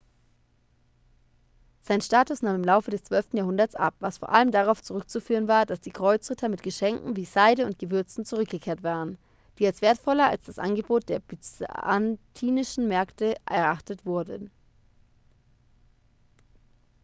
sein 1.83 2.01
status 2.01 2.41
nahm 2.41 2.55
im 2.55 2.63
laufe 2.63 2.89
des 2.89 3.03
zwölften 3.03 3.37
jahrhunderts 3.37 3.75
ab 3.75 3.93
was 3.99 4.17
vor 4.17 4.29
allem 4.29 4.49
darauf 4.49 4.81
zurückzuführen 4.81 5.47
war 5.47 5.67
dass 5.67 5.79
die 5.79 5.91
kreuzritter 5.91 6.49
mit 6.49 6.63
geschenken 6.63 7.15
wie 7.15 7.23
seide 7.25 7.67
und 7.67 7.77
gewürzen 7.77 8.25
zurückgekehrt 8.25 8.81
waren 8.81 9.19
die 9.59 9.67
als 9.67 9.83
wertvoller 9.83 10.27
als 10.27 10.43
das 10.47 10.57
angebot 10.57 11.07
der 11.07 11.19
byzantinischen 11.19 12.87
märkte 12.87 13.35
erachtet 13.45 14.03
wurden 14.03 14.49